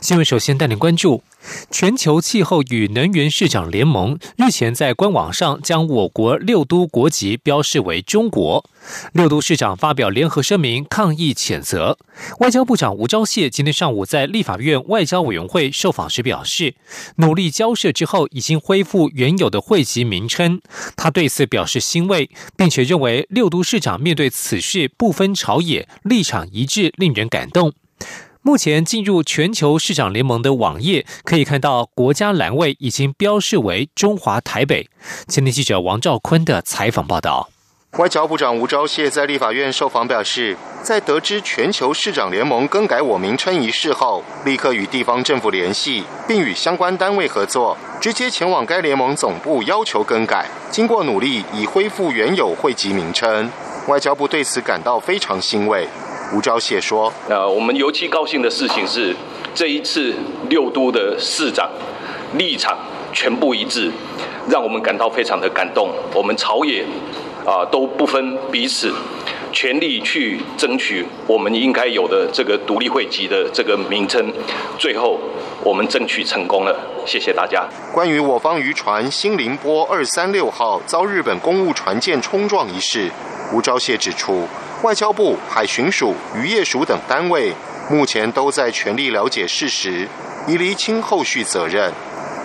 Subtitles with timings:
[0.00, 0.24] 新闻。
[0.24, 1.22] 首先带您关注。
[1.72, 8.64] 全球气候与能源市长联盟日前在官网上将我国六都国籍标示为中国。
[9.12, 11.98] 六都市长发表联合声明抗议谴责。
[12.38, 16.76] 外交部长吴钊燮今天上午在立法院外交委员会受访时表示，
[17.16, 20.60] 努力交涉之后已经恢复原有的会籍名称。
[20.96, 27.72] 他对此表示欣慰，并且认为六都市长面对此事不分朝野，立场一致，令人感动。
[28.44, 34.90] 目前进入全球市长联盟的网页，可以看到国家栏位已经标示为中华台北。
[35.28, 37.48] 前天记者王兆坤的采访报道。
[37.98, 50.48] 外交部长吴钊燮在立法院受访表示，在得知全球市长联盟更改我名称一事后，立刻与地方政府联系，并与相关单位合作，直接前往该联盟总部要求更改。
[50.68, 53.48] 经过努力，已恢复原有会籍名称。
[53.86, 55.86] 外交部对此感到非常欣慰。
[56.32, 59.14] 吴钊燮说：“呃，我们尤其高兴的事情是，
[59.54, 60.14] 这一次
[60.48, 61.70] 六都的市长
[62.38, 62.78] 立场
[63.12, 63.90] 全部一致，
[64.48, 65.90] 让我们感到非常的感动。
[66.14, 66.86] 我们朝野
[67.44, 68.90] 啊都不分彼此，
[69.52, 74.32] 全力去争取我们应该有的这个独立会籍的这个名称。
[74.78, 75.20] 最后，
[75.64, 76.76] 我们争取成功了。
[77.06, 83.10] 谢谢大家。”关于我方渔船“新宁波二三六号”遭日本公务船舰冲撞一事，
[83.52, 84.46] 吴钊燮指出。
[84.82, 87.52] 外交部、海巡署、渔业署等单位
[87.88, 90.08] 目前都在全力了解事实，
[90.48, 91.92] 以厘清后续责任。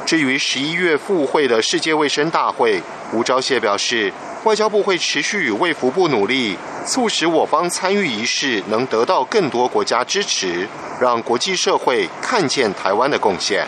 [0.05, 2.79] 至于十一月赴会的世界卫生大会，
[3.11, 10.67] 吴钊燮表示，外交部会持续与卫福部努力，促使我方参与仪式能得到更多国家支持，
[10.99, 13.65] 让国际社会看见台湾的贡献。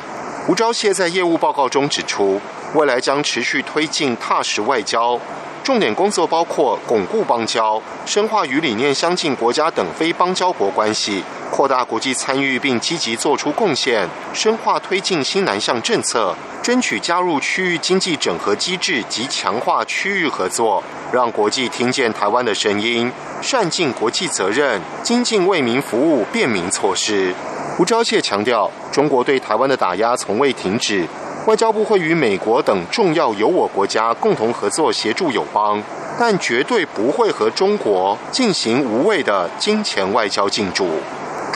[0.47, 2.41] 吴钊燮在业务报告中指出，
[2.73, 5.19] 未来将持续推进踏实外交。
[5.63, 23.11] 重点工作包括巩固邦交、深化与理念相近国家等非邦交国关系、扩大国际参与并积极做出贡献、深化推进新南向政策、争取加入区域经济整合机制及强化区域合作，让国际听见台湾的声音，
[23.41, 27.33] 善尽国际责任，精进为民服务便民措施。
[27.79, 31.05] 吴钊燮强调，中国对台湾的打压从未停止。
[31.47, 35.81] 外交部会与美国等重要友我国家共同合作，协助友邦，
[36.19, 40.87] 但绝对不会和中国进行无谓的金钱外交进驻。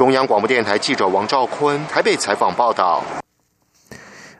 [0.03, 3.01] 中央广播电台记者王兆坤台北采访报道。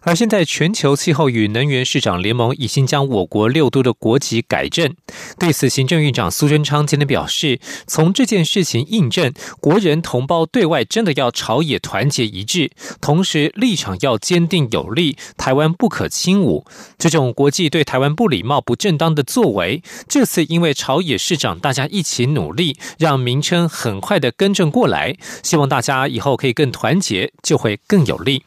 [0.06, 4.94] 而现在，全球气候与能源市长联盟已经将我国六都的国籍改正。
[5.40, 16.66] 对此，行政院长苏贞昌今天表示，从这件事情印证，国人同胞对外真的要朝野团结一致，同时立场要坚定有力，台湾不可轻侮。
[16.98, 25.16] 这种国际对台湾不礼貌、不正当的作为，这次因为朝野市长大家一起努力，让名称很快的更正过来。
[25.42, 28.44] 希望大家以后可以更团结，就会更有力。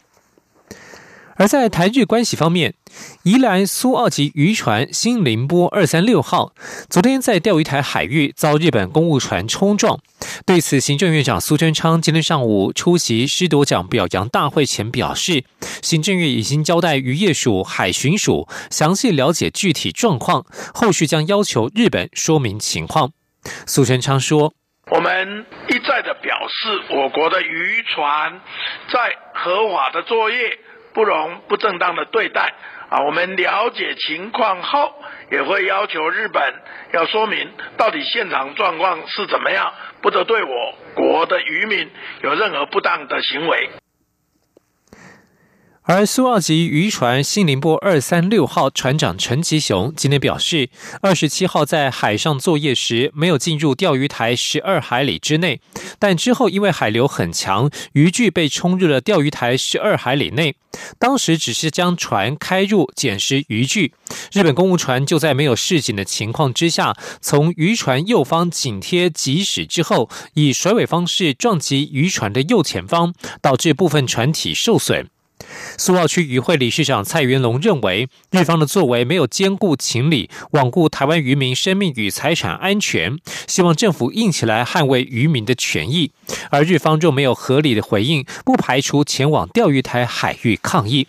[1.39, 2.75] 而在台日关系方面，
[3.23, 6.53] 宜兰苏澳级渔船“新凌波二三六号”
[6.89, 10.01] 昨天在钓鱼台海域遭日本公务船冲撞。
[10.47, 15.45] 对此，行政院长苏贞昌今天上午出席师铎奖表扬大会前表示，
[15.83, 23.13] 行政院已经交代渔业署、海巡署详细了解具体状况，后续将要求日本说明情况。
[23.67, 24.55] 苏贞昌说
[24.91, 28.41] ：“我们一再的表示，我国的渔船
[28.91, 28.99] 在
[29.35, 30.37] 合法的作业。”
[30.97, 32.55] 不容不正当的对待
[32.89, 33.03] 啊！
[33.03, 34.95] 我们了解情况后，
[35.31, 36.55] 也会要求日本
[36.93, 41.91] 要说明到底现场状况是怎么样，不得对我国的渔民
[42.23, 43.69] 有任何不当的行为。
[45.89, 50.69] 而苏澳级渔船“新林波二三六号”船长陈吉雄今天表示，
[51.01, 55.61] 二十七号在海上作业时没有进入钓鱼台十二海里之内，
[56.01, 60.57] 但之后因为海流很强，渔具被冲入了钓鱼台十二海里内。
[60.99, 63.95] 当时只是将船开入捡拾渔具，
[64.33, 75.07] 日本公务船就在没有示警的情况之下，从渔船右方紧贴急驶之后，以甩尾方式撞击渔船的右前方，导致部分船体受损。
[75.79, 86.13] 苏澳区渔会理事长蔡元龙认为，日方的作为没有兼顾情理，罔顾台湾渔民生命与财产安全，希望政府硬起来捍卫渔民的权益。
[86.51, 91.07] 而日方若没有合理的回应，不排除前往钓鱼台海域抗议。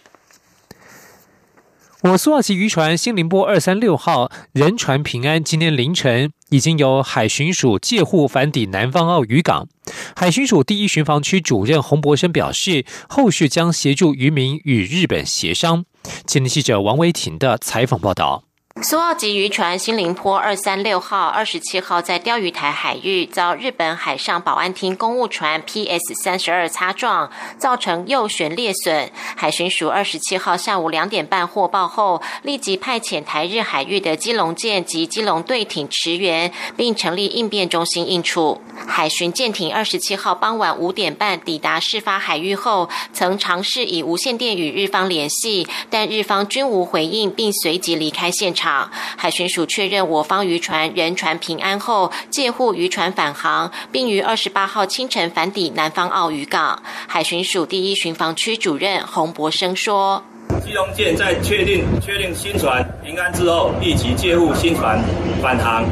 [2.03, 9.67] 我苏澳籍渔船“新宁波二三六号”人船平安，今天凌晨已经由海巡署借护返抵南方澳渔港。
[10.15, 15.85] 海巡署第一巡防区主任洪博生表示，后续将协助渔民与日本协商。
[16.27, 18.46] 前天记者王维婷的采访报道。
[18.83, 29.09] 苏澳级渔船“新林坡二三六号”二十七号在钓鱼台海域遭日本海上保安厅公务船 PS 三十二擦撞，造成右舷裂损。
[29.35, 38.61] 海巡署二十七号下午两点半获报后，立即派遣台日海域的基隆舰及基隆队艇驰援，并成立应变中心应处。
[38.85, 48.66] 海巡舰艇二十七号傍晚五点半抵达事发海域后，曾尝试以无线电与日方联系，但日方均无回应，并随即离开现场。
[49.15, 56.81] 海巡署确认我方渔船人船平安后，借护渔船返航，并于二十八号清晨返抵南方澳渔港。
[57.07, 60.23] 海巡署第一巡防区主任洪博生说
[60.63, 65.01] ：“基隆舰在确定确定新船平安之后，立即借护新船
[65.41, 65.85] 返航，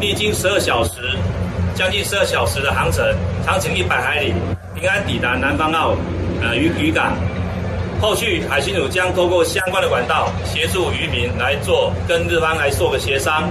[0.00, 1.16] 历经十二小时，
[1.74, 3.04] 将近十二小时的航程，
[3.44, 4.34] 长程一百海里，
[4.74, 5.96] 平安抵达南方澳
[6.42, 7.16] 呃渔渔港。”
[8.00, 13.50] 后续海巡署将通过相关的管道协助渔民来做跟日方来做个协商。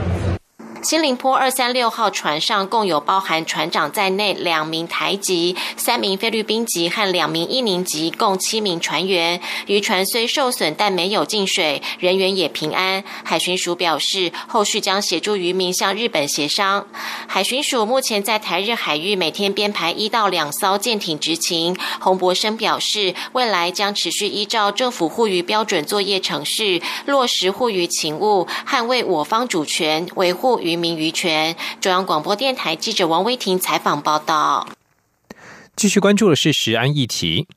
[0.87, 9.41] 新林坡二三六号船上共有包含船长在内两名台籍、三名菲律宾籍和两名印尼籍，共七名船员。
[9.65, 13.03] 渔船虽受损，但没有进水，人员也平安。
[13.25, 16.87] 海巡署表示，后续将协助渔民向日本协商。
[17.27, 21.75] 海巡署目前在台日海域每天编排一到两艘舰艇执勤。
[21.99, 30.76] 洪博生表示，未来将持续依照政府护渔标准作业程序，落实护渔勤务，捍卫我方主权，维护渔。
[30.77, 31.55] 民于权。
[31.81, 34.67] 中央广播电台记者王威婷采访报道。
[35.75, 37.47] 继续关注的是食安议题。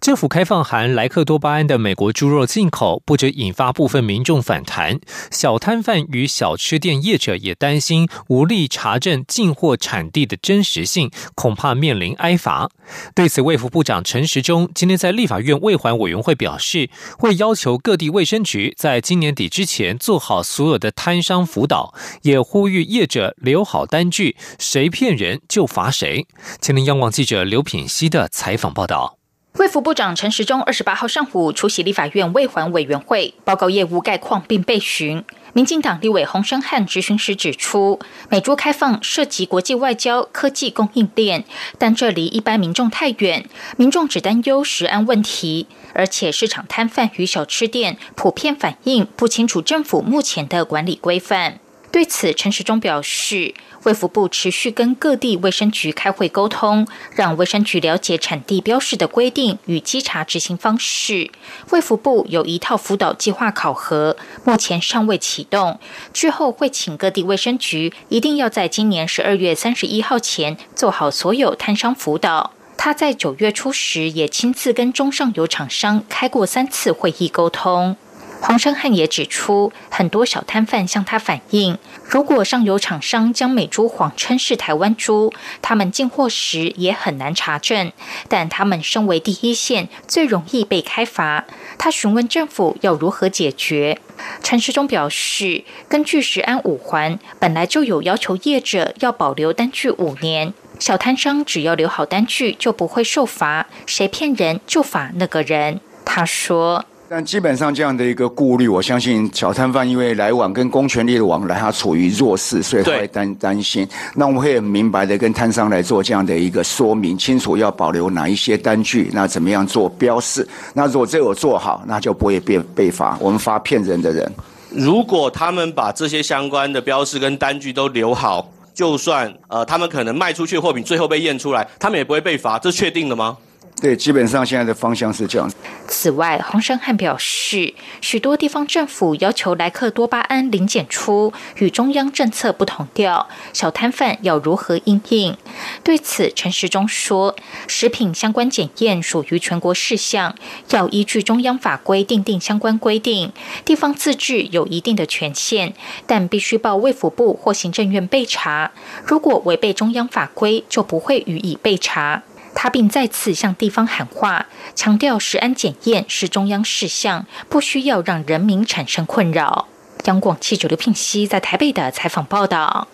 [0.00, 5.00] 政府开放含莱克多巴胺的美国猪肉进口，不止引发部分民众反弹，
[5.30, 12.70] 小摊贩与小吃店业者也担心无力查证进货产地的真实性，恐怕面临挨罚。
[13.14, 26.26] 对此，卫福部长陈时中今天在立法院卫环委员会表示，会要求各地卫生局在今年底之前做好所有的摊商辅导，也呼吁业者留好单据，谁骗人就罚谁。
[26.60, 29.19] 前天央广记者刘品熙的采访报道。
[29.54, 35.24] 卫福部长陈时中二十八号上午出席立法院卫环委员会，报告业务概况并备询。
[35.52, 37.98] 民进党立委洪生汉执行时指出，
[38.28, 41.44] 美猪开放涉及国际外交、科技供应链，
[41.76, 43.44] 但这离一般民众太远，
[43.76, 51.58] 民众只担忧食安问题，而且市场摊贩与小吃店普遍反映不清楚政府目前的管理规范。
[51.92, 53.54] 对此，陈时中表示。
[53.84, 61.30] 卫福部持续跟各地卫生局开会沟通，让卫生局了解产地标示的规定与稽查执行方式。
[61.70, 65.80] 卫福部有一套辅导计划考核，目前尚未启动，
[66.12, 72.52] 之后会请各地卫生局一定要在今年十二月三十一号前做好所有摊商辅导。
[72.76, 77.96] 他在九月初时也亲自跟中上游厂商开过三次会议沟通。
[78.40, 87.92] 黄生汉也指出，很多小摊贩向他反映，如果上游厂商将美猪谎称是台湾猪，他们进货时也很难查证。
[88.28, 91.44] 但他们身为第一线，最容易被开罚。
[91.78, 94.00] 他询问政府要如何解决。
[94.42, 105.80] 陈时中表示，根据食安五环，本来就有要求业者要保留单据五年，小摊商只要留好单据就不会受罚，谁骗人就罚那个人。
[106.04, 106.86] 他说。
[107.12, 113.84] 但基本上这样的一个顾虑，我相信小摊贩因为来往跟公权力的往来，他处于弱势，所以他会担担心。
[114.14, 120.46] 那我们会很明白的跟摊商来做这样的一个说明，清楚要保留哪一些单据，那怎么样做标示？
[120.72, 123.18] 那如果这有做好，那就不会被被罚。
[123.20, 124.32] 我们罚骗人的人。
[124.70, 133.36] 如果他们把这些相关的标示跟单据都留好，就算呃他们可能卖出去货品最后被验出来，他们也不会被罚，这确定的吗？
[133.80, 135.50] 对，基本上现在的方向是这样。
[135.88, 137.72] 此外，洪生汉表示，
[138.02, 145.34] 许多地方政府要求莱克多巴胺零检出，与中央政策不同调，小摊贩要如何应应？
[145.82, 147.34] 对此，陈时中说，
[147.66, 150.34] 食品相关检验属于全国事项，
[150.70, 153.32] 要依据中央法规定定相关规定，
[153.64, 155.72] 地方自治有一定的权限，
[156.06, 158.72] 但必须报卫福部或行政院备查。
[159.04, 162.22] 如果违背中央法规，就不会予以备查。
[162.54, 169.68] 他并再次向地方喊话，强调食安检验是中央事项，不需要让人民产生困扰。
[170.04, 172.88] 央广记者刘聘熙在台北的采访报道。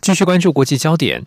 [0.00, 1.24] 继续关注国际焦点。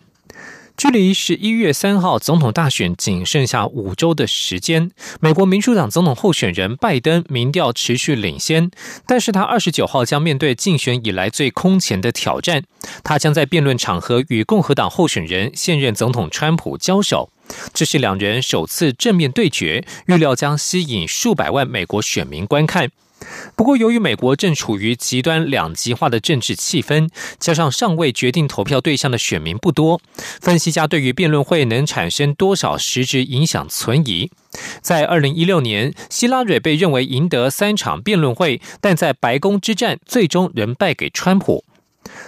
[0.76, 8.70] 距离十一月三号总统大选仅剩下五周的时间，美国民主党总统候选人拜登民调持续领先，
[9.06, 12.64] 但是他二十九号将面对竞选以来最空前的挑战，
[13.04, 17.30] 他将在辩论场合与共和党候选人现任总统川普交手，
[17.72, 22.90] 这是两人首次正面对决，预料将吸引数百万美国选民观看。
[23.54, 30.00] 不过，由于美国正处于极端两极化的政治气氛，加上尚未决定投票对象的选民不多，
[30.40, 34.30] 分析家对于辩论会能产生多少实质影响存疑。
[34.80, 41.64] 在二零一六年，希拉蕊被认为赢得三场辩论会，但在白宫之战最终仍败给川普。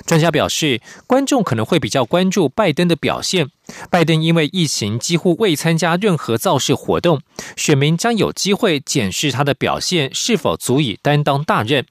[0.06, 3.48] 专家表示，观众可能会比较关注拜登的表现。
[3.90, 7.20] 拜登因为疫情几乎未参加任何造势活动，
[7.56, 11.86] 选民将有机会检视他的表现是否足以担当大任。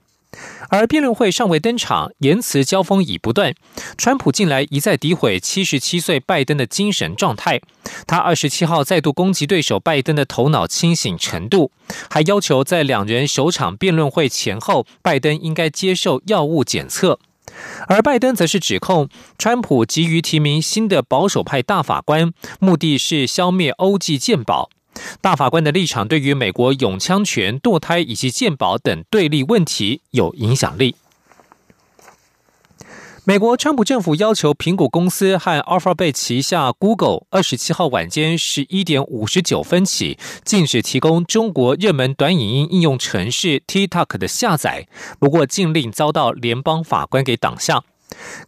[0.69, 3.53] 而辩论会尚未登场，言辞交锋已不断。
[3.97, 7.61] 川普近来一再诋毁七十七岁拜登的精神状态，
[8.07, 11.71] 他二十七号再度攻击对手拜登的头脑清醒程度，
[12.09, 17.19] 还要求在两人首场辩论会前后，拜登应该接受药物检测。
[17.87, 24.69] 而拜登则是指控川普急于提名新的保守派大法官，目的是消灭欧际鉴宝。
[25.21, 30.95] 大法官的立场对于美国永枪权、堕胎以及鉴宝等对立问题有影响力。
[33.25, 44.89] 美国川普政府要求苹果公司和 Alphabet 旗下 Google 二十七号晚间十一点五十九分起禁止提供中国热门短影音应用程式 TikTok 的下载，
[45.19, 47.83] 不过禁令遭到联邦法官给挡下。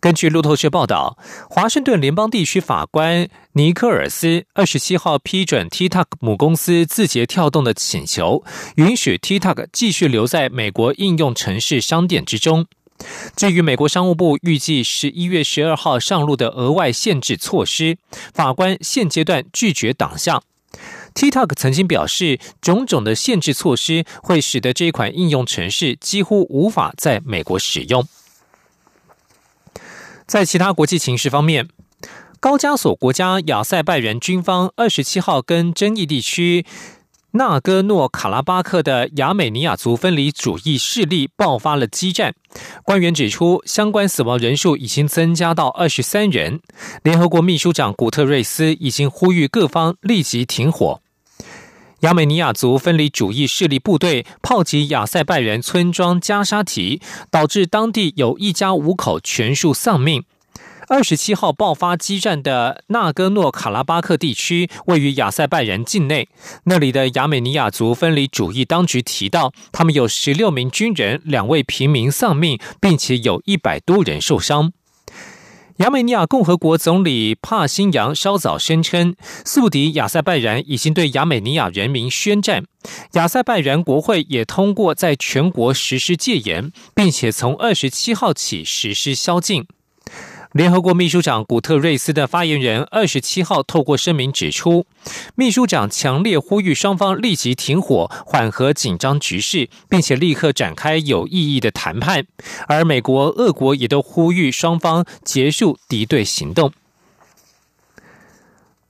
[0.01, 1.17] 根据路透社报道，
[1.49, 8.43] 华盛顿联邦地区法官尼克尔斯二十七号批准 TikTok 母公司字节跳动的请求，
[8.75, 12.65] 允许 TikTok 继续留在美国应用程式商店之中。
[13.35, 17.97] 至于美国商务部预计十一月十二号上路的额外限制措施，
[18.33, 20.41] 法官现阶段拒绝挡下。
[21.13, 28.05] TikTok 曾经表示，种种的限制措施会使得这款应用程式几乎无法在美国使用。
[30.27, 31.69] 在其他国际情势方面，
[32.39, 36.65] 高加索国家亚塞拜然军方二十七号跟争议地区。
[37.35, 42.33] 纳戈诺卡拉巴克的亚美尼亚族分离主义势力爆发了激战，
[42.85, 46.61] 官员指出，相关死亡人数已经增加到二十三人。
[47.03, 51.01] 联合国秘书长古特瑞斯已经呼吁各方立即停火。
[52.01, 60.23] 亚美尼亚族分离主义势力部队炮击亚塞拜人村庄加沙提，导致当地有一家五口全数丧命。
[60.87, 66.29] 二十七号爆发激战的纳戈诺卡拉巴克地区位于亚塞拜然境内，
[66.65, 74.73] 那里的亚美尼亚族分离主义当局提到，他们有十六名军人、两位平民丧命，并且有一百多人受伤。
[75.77, 82.63] 亚美尼亚共和国总理帕辛扬稍早声称，宿敌亚塞拜然已经对亚美尼亚人民宣战。
[83.13, 89.65] 亚塞拜然国会也通过在全国实施戒严，并且从二十七号起实施宵禁。
[90.55, 94.85] 联合国秘书长古特瑞斯的发言人二十七号透过声明指出，
[95.35, 102.25] 秘书长强烈呼吁双方立即停火，缓和紧张局势，并且立刻展开有意义的谈判。
[102.69, 106.71] 而美国、俄国也都呼吁双方结束敌对行动。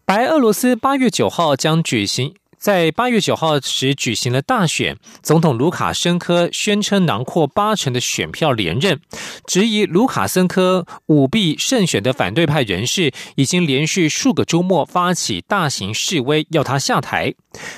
[0.06, 2.36] 白俄罗斯八月九号将举行。
[2.58, 9.00] 在八月九号时举行了大选，总统卢卡申科宣称囊括八成的选票连任，
[9.46, 17.36] 质疑卢卡申科舞弊胜选的反对派人士已经连续数个周末发起大型示威，要他下台。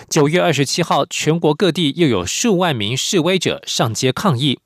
[0.10, 4.60] 九月二十七号，全国各地又有数万名示威者上街抗议。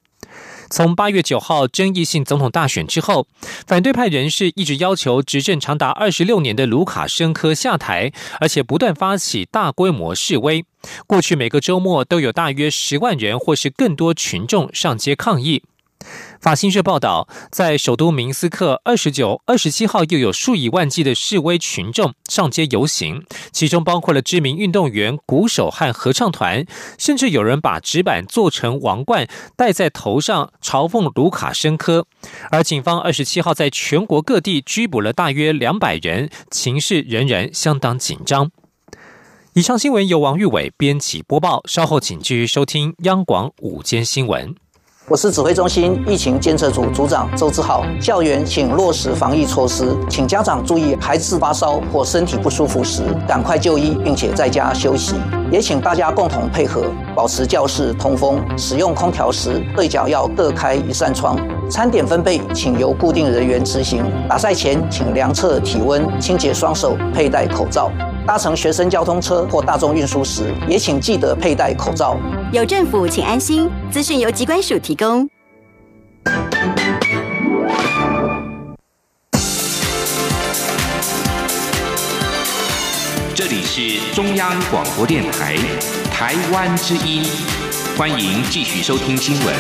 [0.72, 3.28] 从八月九号争议性总统大选之后，
[3.68, 10.64] 反对派人士一直要求执政长达二十六年的卢卡申科下台，而且不断发起大规模示威。
[11.06, 15.62] 过去每个周末都有大约十万人或是更多群众上街抗议。
[16.42, 26.66] 法新社报道，在首都明斯克，二十九、二十七号又有数以万计的示威群众上街游行，其中包括了知名运动员、鼓手和合唱团，
[26.98, 32.08] 甚至有人把纸板做成王冠戴在头上，嘲讽卢卡申科。
[32.50, 38.50] 而警方二十七号在全国各地拘捕了大约两百人，情势仍然相当紧张。
[39.54, 44.56] 以上新闻由王玉伟编辑播报，稍后请继续收听央广午间新闻。
[45.08, 47.84] 我是指挥中心疫情监测组组长周志浩。
[48.00, 55.16] 校园请落实防疫措施，请家长注意，孩子发烧或身体不舒服时，赶快就医，并且在家休息。
[55.52, 58.42] 也请大家共同配合，保持教室通风。
[58.58, 61.38] 使用空调时，对角要各开一扇窗。
[61.70, 64.04] 餐点分配，请由固定人员执行。
[64.28, 67.90] 打赛前，请量测体温，清洁双手，佩戴口罩。
[68.28, 72.18] 搭乘学生交通车或大众运输时，也请记得佩戴口罩。
[72.52, 73.70] 有政府，请安心。
[73.90, 75.28] 资讯由机关署提供。
[83.74, 85.56] 是中央广播电台
[86.12, 87.24] 台湾之音，
[87.98, 89.56] 欢迎继续收听新闻。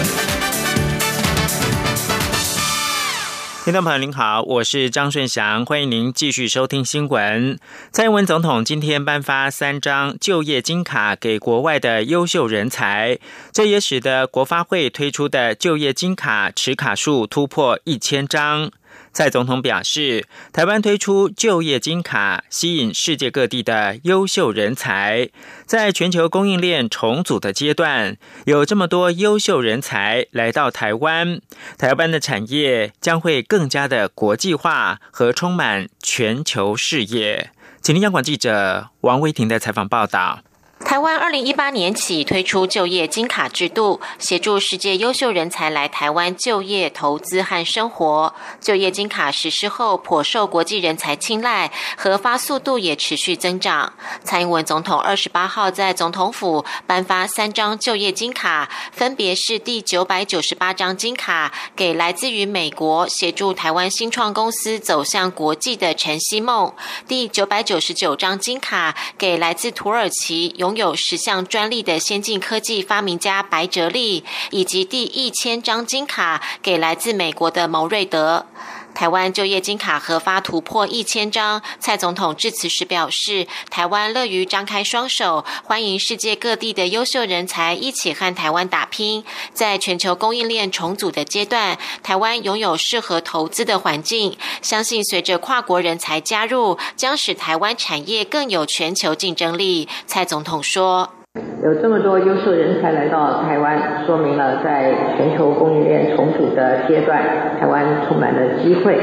[3.63, 7.57] 听众朋友您好，我是张顺祥，欢迎您继续收听新闻。
[7.93, 13.17] 蔡英文总统今天颁发三张就业金卡给国外的优秀人才，
[13.53, 18.71] 这也使得国发会推出的就业金卡持卡数突破一千张。
[19.13, 25.29] 蔡总统表示，台湾推出就业金卡，吸引世界各地的优秀人才。
[25.65, 31.41] 在全球供应链重组的阶段，有这么多优秀人才来到台湾，
[31.77, 37.51] 台湾的产业将会更加的国际化和充满全球视野。
[37.81, 40.41] 请听央广记者王威婷的采访报道。
[40.83, 48.33] 台湾二零一八年起推出就业金卡制度，协助世界优秀人才来台湾就业、投资和生活。
[48.59, 53.93] 就业金卡实施后，颇受国际人才青睐，核发速度也持续增长。
[54.23, 66.73] 蔡英文总统二十八号在总统府颁发三张就业金卡，分别是第九百九十八张金卡给来自于美国协助台湾新创公司走向国际的陈希梦，
[67.07, 70.95] 第九百九十九张金卡给来自土耳其拥有。
[70.95, 78.45] 十项专利的先进科技发明家白哲利，以及第一千张金卡给来自美国的牟瑞德。
[78.93, 89.23] 台湾就业金卡核发突破一千张，蔡总统致辞时表示，台湾乐于张开双手，欢迎世界各地的优秀人才一起和台湾打拼。
[89.53, 99.87] 在全球供应链重组的阶段，台湾拥有适合投资的环境，相信随着跨国人才加入，将使台湾产业更有全球竞争力。
[100.05, 101.20] 蔡总统说。
[101.63, 107.21] 有这么多优秀人才来到台湾，说明了在全球供应链重组的阶段，
[107.59, 108.97] 台湾充满了机会。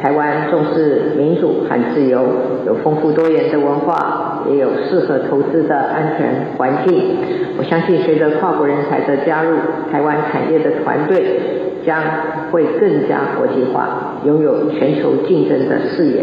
[0.00, 2.24] 台湾重视民主和自由，
[2.64, 7.16] 有丰富多元的文化，也有适合投资的安全环境。
[7.58, 9.56] 我相信，随着跨国人才的加入，
[9.90, 11.40] 台湾产业的团队
[11.84, 12.00] 将
[12.52, 16.22] 会更加国际化，拥有全球竞争的视野。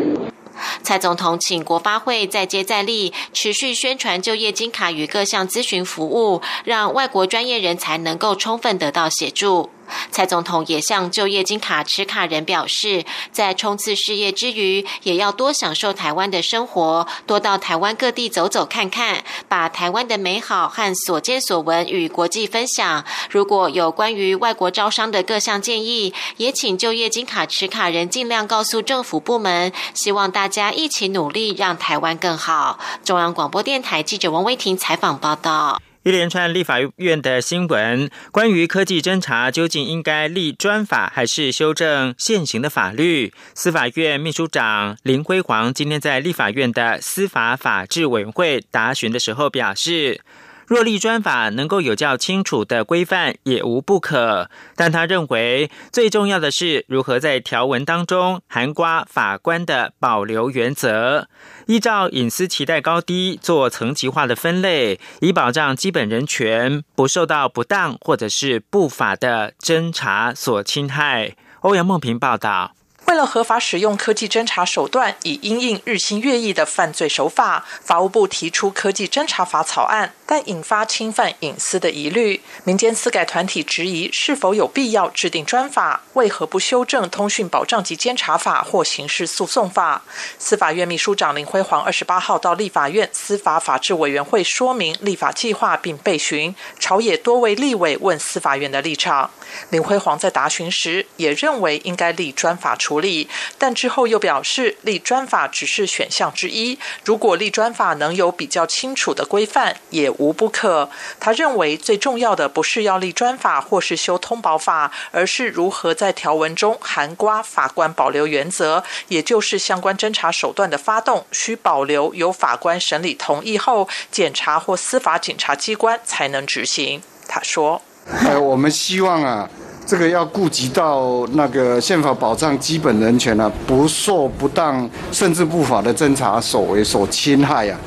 [0.84, 9.70] 蔡总统请国发会再接再厉，持续宣传就业金卡与各项咨询服务，让外国专业人才能够充分得到协助。
[10.12, 23.04] 蔡总统也向就业金卡持卡人表示，在冲刺事业之余，也要多享受台湾的生活，多到台湾各地走走看看，把台湾的美好和所见所闻与国际分享。
[23.30, 32.80] 如果有关于外国招商的各项建议，也请就业金卡持卡人尽量告诉政府部门，希望大家一起努力，让台湾更好。
[33.04, 35.82] 中央广播电台记者王威婷采访报道。
[36.06, 43.34] 一连串立法院的新闻，关于科技侦查究竟应该立专法还是修正现行的法律？
[43.56, 50.22] 司法院秘书长林辉煌今天在立法院的司法法制委员会答询的时候表示。
[50.68, 54.50] 若立专法能够有较清楚的规范，也无不可。
[54.76, 61.28] 但他认为最重要的是如何在条文当中含刮法官的保留原则，
[61.68, 71.36] 依照隐私期待高低做层级化的分类，以保障基本人权不受到不当或者是不法的侦查所侵害。
[71.62, 72.75] 欧阳梦平报道。
[73.08, 82.42] 为了合法使用科技侦查手段，以因应日新月异的犯罪手法，法务部提出科技侦查法草案，但引发侵犯隐私的疑虑。
[82.64, 86.02] 民间私改团体质疑是否有必要制定专法？
[86.14, 90.02] 为何不修正《通讯保障及监察法》或《刑事诉讼法》？
[90.40, 99.30] 司法院秘书长林辉煌二十八号到立法院司法法制委员会说明立法计划，并备询朝野多位立委问司法院的立场。
[99.70, 103.28] 林辉煌在答询时也认为应该立专法处理，
[103.58, 106.78] 但之后又表示立专法只是选项之一。
[107.04, 110.90] 如果立专法能有比较清楚的规范，也无不可。
[111.20, 127.02] 他认为最重要的不是要立专法或是修通保法，而是如何在条文中含刮法官保留原则，也就是相关侦查手段的发动需保留由法官审理同意后，检察或司法警察机关才能执行。
[127.28, 127.82] 他说。
[128.08, 129.50] 呃，我们希望啊。
[129.86, 137.78] 这个要顾及到那个宪法保障基本人权啊，不受不当甚至不法的侦查所为所侵害啊，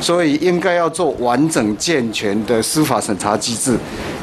[0.00, 3.76] 所以应该要做完整健全的司法审查机制，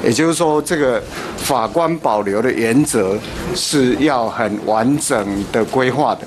[0.03, 1.01] 也就是说，这个
[1.37, 3.17] 法官保留的原则
[3.55, 6.21] 是要很完整的规划的。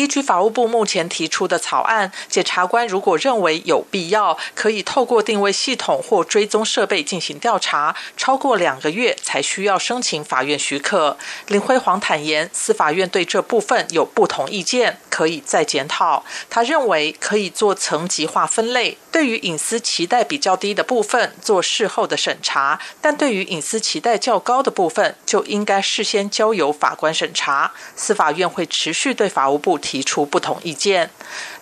[0.00, 11.18] 依据法务部目前提出的草案，检察官如果认为有必要，可以透过定位系统或追踪设备进行调查，超过两个月才需要申请法院许可。
[11.48, 16.24] 林辉煌坦言，司法院对这部分有不同意见，可以再检讨。
[16.48, 27.72] 他认为可以做层级化分类，对于隐私期待比较低的部分做事后的审查，但对于隐私期待较高的部分，就应该事先交由法官审查。
[27.94, 29.89] 司法院会持续对法务部提。
[29.90, 31.10] 提出不同意见。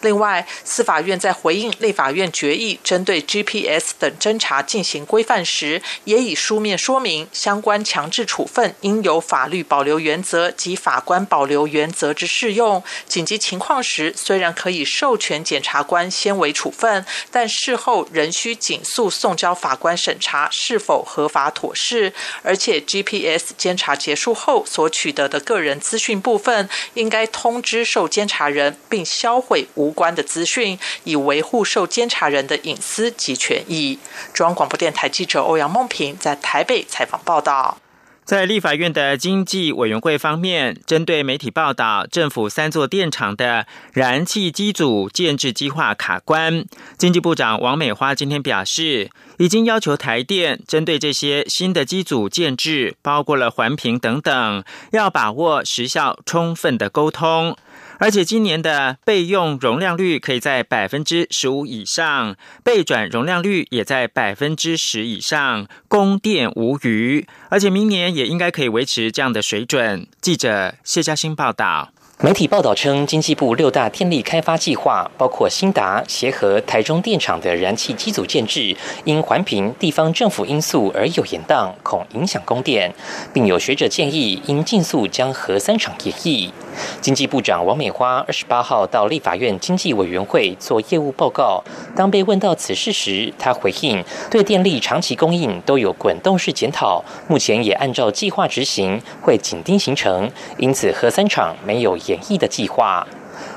[0.00, 12.82] 另外，司法院在回应立法院决议针对 GPS 等侦查进行规范时，也以书面说明相关强制处分应有法律保留原则及法官保留原则之适用。
[13.06, 22.12] 紧急情况时，虽然可以授权检察官先为处分，但事后仍需紧速送交法官审查是否合法妥适。
[22.42, 28.08] 而且，GPS 监察结束后所取得的个人资讯部分，应该通知受。
[28.08, 33.98] 监察人，并销毁无关的资讯，以维护受监察人的隐私及权益。
[34.32, 37.78] 中央广播电台记者欧阳梦平在台北采访报道。
[38.24, 46.66] 在立法院的经济委员会方面，针对媒体报道政府三座电厂的燃气机组建制计划卡关，
[46.98, 57.56] 经济部长王美花今天表示，已经要求台电针对这些新的机组建制，包括了环评等等，要把握时效充分的沟通。
[57.98, 67.26] 而且今年的备用容量率可以在百分之十五以上，备转容量率也在百分之十以上，供电无虞。
[67.50, 70.06] 而且明年也应该可以维持这样的水准。
[70.20, 71.92] 记者谢嘉欣报道。
[72.20, 82.92] 媒体报道称，经济部六大电力开发计划，包括新达、协和、台中电厂的燃气机组建制，因环评、地方政府因素而有延宕，恐影响供电，
[83.32, 86.52] 并有学者建议应尽速将核三厂延役。
[87.00, 91.62] 经济部长王美花二十八号到立法院经济委员会做业务报告，
[91.94, 103.06] 当被问到此事时，他回应：对电力长期供应都有滚动式检讨，目前也按照计划执行，会紧盯行程，因此核三厂没有演绎的计划。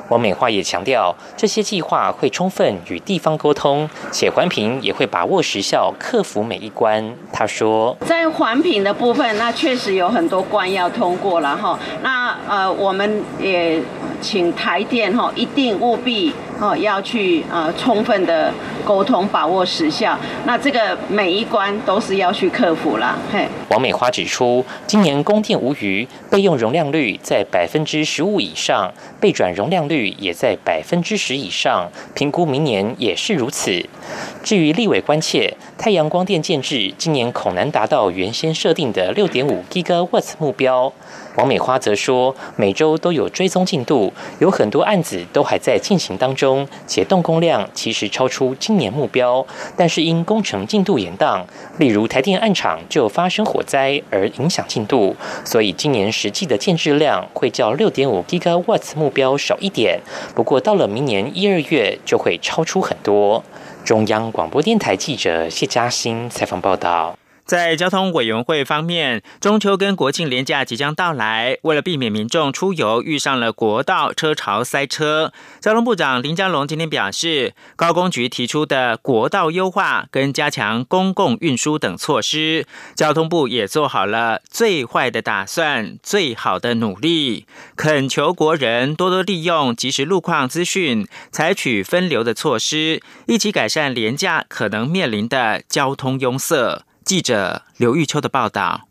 [0.10, 7.16] 王美花也强调，这些计划会充分与地方沟通，且环评也会把握时效，克服每一关。
[7.32, 11.80] 他说，在环评的部分，那确实有很多关要通过了哈。
[12.04, 13.82] 那呃，我们也
[14.22, 16.32] 请台电哈，一定务必
[16.62, 18.54] 哦要去呃充分的
[18.86, 20.18] 沟通，把握时效。
[20.46, 23.18] 那这个每一关都是要去克服了。
[23.34, 30.12] 嘿，王美花指出，今年供电无余，备用容量率在百分之十五以上，备转容量率。
[30.22, 33.84] 也在百分之十以上，评估明年也是如此。
[34.44, 40.94] 至于立委关切太阳光电建制，今年恐难达到原先设定的六点五 GW 目标。
[41.36, 49.46] 王美花则说，每周都有追踪进度，有很多案子都还在进行当中，且动工量其实超出今年目标，
[49.78, 51.42] 但是因工程进度延宕，
[51.78, 55.16] 例如台电暗场就发生火灾而影响进度，
[55.46, 60.00] 所以今年实际的建制量会较六点五 gigawatts 目标少一点。
[60.36, 63.44] 不过到了明年一二月就会超出很多。
[63.86, 67.21] 中央广播电台记者谢嘉欣采访报道。
[67.46, 96.84] 在交通委员会方面，中秋跟国庆连假即将到来，为了避免民众出游遇上了国道车潮塞车，交通部长林佳龙今天表示，高工局提出的国道优化跟加强公共运输等措施，交通部也做好了最坏的打算，最好的努力，恳求国人多多利用即时路况资讯，采取分流的措施，一起改善廉价可能面临的交通拥塞。
[97.04, 98.88] 记者刘玉秋的报道。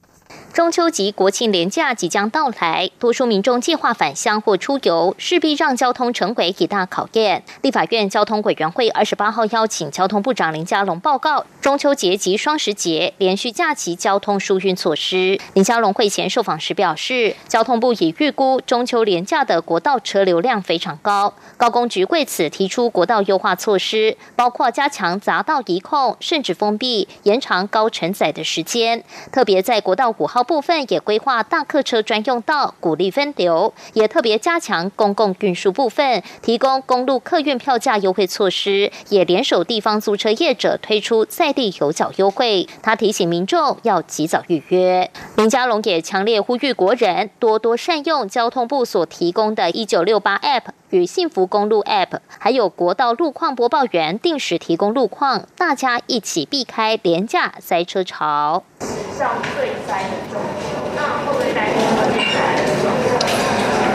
[0.53, 7.45] 中秋及国庆连假即将到来，多数民众计划返乡或出游，势必让交通成为一大考验。
[7.63, 15.39] 立法院交通委员会二十八号邀请交通部长林佳龙报告中秋节及双十节连续假期交通疏运措施。
[15.55, 30.40] 林佳龙会前受访时表示，交通部已预估中秋连假的国道车流量非常高，高工局为此提出国道优化措施，包括加强匝道移控，甚至封闭延长高承载的时间，特别在国道五号。
[30.43, 42.69] 部分也规划大客车专用道，鼓励分流，也特别加强公共运输部分，提供公路客运票价优惠措施，也联手地方租车业者推出在地有缴优惠。
[42.83, 45.11] 他提醒民众要及早预约。
[45.37, 58.65] 林佳龙也强烈呼吁国人多多善用交通部所提供的“一九六八 ”App 与幸福公路 App，还有国道路况播报员定时提供路况，大家一起避开廉价塞车潮。
[58.81, 58.87] 史
[59.19, 60.30] 上最塞的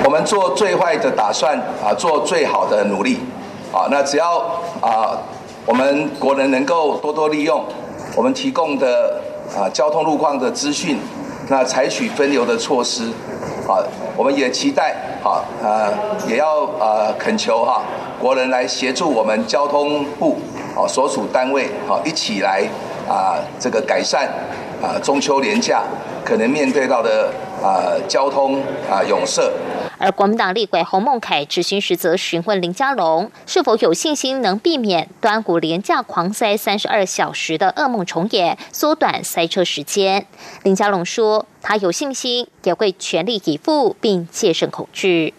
[0.03, 3.19] 我们做最坏的打算啊，做最好的努力
[3.73, 3.87] 啊。
[3.91, 4.37] 那只要
[4.79, 5.17] 啊，
[5.65, 7.63] 我们国人能够多多利用
[8.15, 9.19] 我们提供的
[9.57, 10.97] 啊交通路况的资讯，
[11.49, 13.09] 那采取分流的措施
[13.67, 13.83] 啊，
[14.15, 15.91] 我们也期待啊呃
[16.29, 17.81] 也要呃恳求哈
[18.19, 20.37] 国人来协助我们交通部
[20.77, 22.63] 啊所属单位啊一起来
[23.07, 24.29] 啊这个改善。
[24.83, 25.81] 啊，中秋连假
[26.23, 27.31] 可能面对到的
[27.63, 29.41] 啊交通啊涌塞。
[29.97, 40.27] 而国民党立委洪孟凯执行时则询问林佳龙是否有信心能避免端午连假狂塞三十二小时的噩梦重演，缩短塞车时间。
[40.63, 45.33] 林佳龙说，他有信心，也会全力以赴，并戒慎恐惧。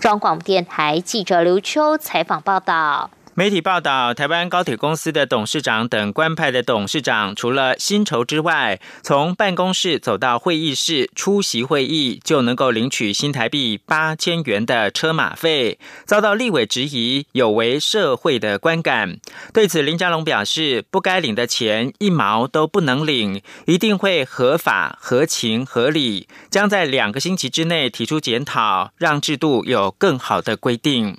[0.00, 3.10] 中广电台记者刘秋采访报道。
[3.34, 19.16] 媒体报道，台湾高铁公司的董事长等官派的董事长，除了薪酬之外，从办公室走到会议室出席会议，就能够领取新台币八千元的车马费，遭到立委质疑有违社会的观感。
[19.54, 31.16] 对此，林佳龙表示，不该领的钱一毛都不能领，一定会合法、合情、合理，将在两个星期之内提出检讨，让制度有更好的规定。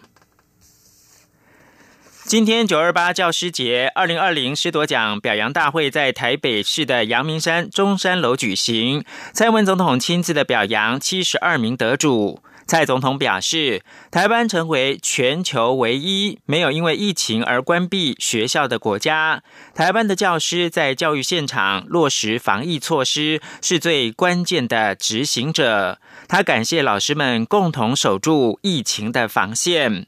[2.26, 9.04] 今天九二八教师节，二零二零师铎奖表扬大会在台北市的阳明山中山楼举行。
[9.34, 12.42] 蔡文总统亲自的表扬七十二名得主。
[12.66, 19.44] 蔡总统表示，台湾成为全球唯一没有因为疫情而关闭学校的国家。
[19.76, 26.00] 台湾的教师在教育现场落实防疫措施，是最关键的执行者。
[26.30, 30.08] 他感谢老师们共同守住疫情的防线。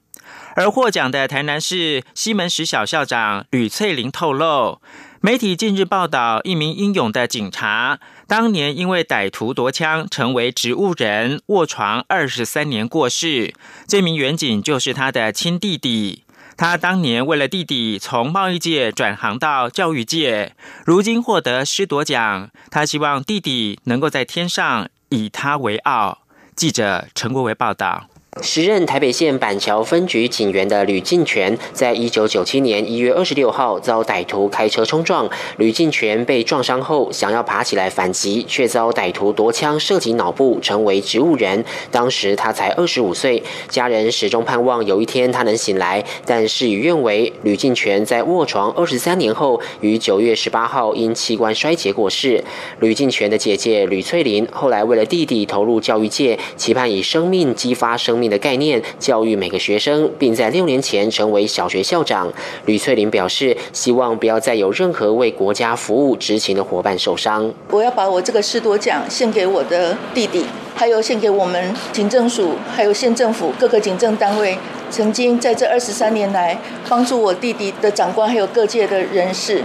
[0.56, 4.82] 而获奖的台南市西门石小校长吕翠玲透露，
[5.20, 13.54] 媒体近日报道，一名英勇的警察，当年因为歹徒夺枪，成为植物人，卧床二十三年过世。
[13.86, 16.24] 这名远警就是他的亲弟弟。
[16.56, 20.54] 他当年为了弟弟，从贸易界转行到教育界，
[20.86, 26.20] 如今获得师铎奖，他希望弟弟能够在天上以他为傲。
[26.56, 28.08] 记者陈国维报道。
[28.42, 41.64] 时任台北县板桥分局警员的吕进全，在一九九七年一月二十六号遭歹徒开车冲撞，吕进全被撞伤后想要爬起来反击，却遭歹徒夺枪射击脑部，成为植物人。
[41.92, 47.32] 当时他才二十五岁，家人始终盼望有一天他能醒来，但事与愿违。
[47.44, 52.44] 吕进全在卧床二十三年后，于九月十八号因器官衰竭过世。
[52.82, 58.25] 吕进全的姐姐吕翠玲后来为了弟弟投入教育界，期盼以生命激发生命。
[58.30, 62.32] 的概念教育每个学生，并在六年前成为小学校长。
[62.66, 67.52] 吕翠玲表示，希望不要再有任何为国家服务执勤的伙伴受伤。
[67.72, 74.58] 我要把我这个士多奖献给我的弟弟，还有献给我们警政署，还有县政府各个警政单位，
[74.90, 79.64] 曾经在这二十三年来帮助我弟弟的长官，还有各界的人士。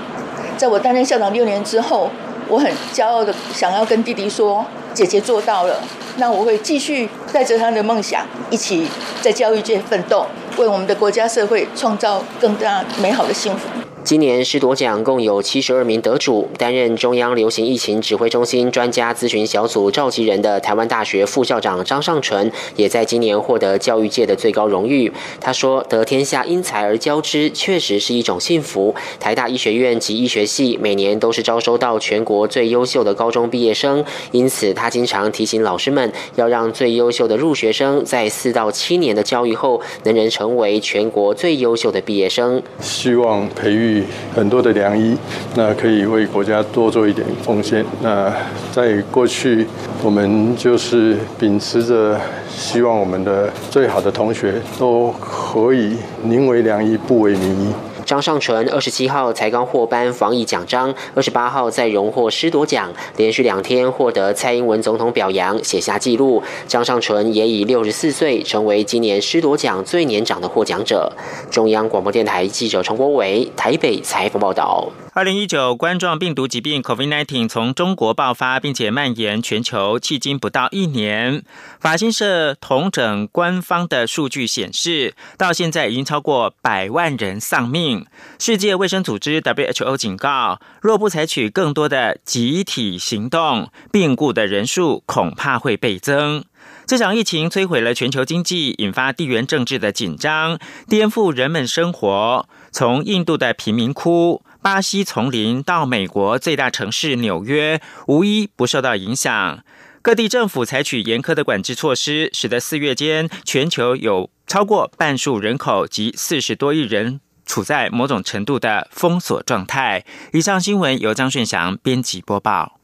[0.57, 2.11] 在我担任校长六年之后，
[2.51, 5.81] 我很骄傲的想要跟弟弟说，姐姐做到了。
[6.17, 8.89] 那我会继续带着他的梦想，一起
[9.23, 10.27] 在教育界奋斗，
[10.59, 13.69] 为我们的国家社会创造更大美好的幸福。
[14.03, 16.49] 今年师铎奖共有七十二名得主。
[16.57, 25.13] 担任中央流行疫情指挥中心专家咨询小组召集人的台湾大学副校长张尚淳，也在今年获得教育界的最高荣誉。
[25.39, 28.95] 他说：“得天下因才而教之，确实是一种幸福。
[29.21, 42.63] 台大医学院及医学系每年都是招收到全国最优秀的高中毕业生，因此他经常提醒老师们，要让最优秀的入学生在四到七年的教育后，能人成为全国最优秀的毕业生。
[42.81, 43.89] 希望培育。”
[44.35, 45.16] 很多的良医，
[45.55, 47.85] 那可以为国家多做一点奉献。
[48.03, 48.33] 那
[48.72, 49.66] 在过去，
[50.03, 57.72] 我们就是秉持着希望我们的最好的同学都可以宁为良医，不为名医。
[58.11, 66.42] 张尚纯二十七号才刚获颁防疫奖章，二十八号再荣获师铎奖，连续两天获得蔡英文总统表扬，写下纪录。
[66.66, 71.12] 张尚纯也以六十四岁成为今年师铎奖最年长的获奖者。
[71.53, 74.88] 中央广播电台记者陈国伟台北采访报道。
[75.21, 81.45] 二零一九冠状病毒疾病 （COVID-19） 从中国爆发，并且蔓延全球，迄今不到一年。
[81.79, 88.07] 法新社同整官方的数据显示，到现在已经超过百万人丧命。
[88.39, 96.47] 世界卫生组织 （WHO） 警告，若不采取更多的集体行动，病故的人数恐怕会倍增。
[96.87, 102.49] 这场疫情摧毁了全球经济，引发地缘政治的紧张，颠覆人们生活。
[102.73, 109.64] 从印度的贫民窟、巴西丛林到美国最大城市纽约，无一不受到影响。
[110.03, 120.05] 各地政府采取严苛的管制措施，使得四月间全球有超过半数人口及四十多亿人处在某种程度的封锁状态。
[120.33, 122.80] 以上新闻由张顺祥编辑播报。